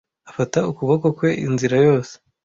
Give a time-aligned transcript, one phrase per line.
[0.29, 2.13] Afata ukuboko kwe inzira yose.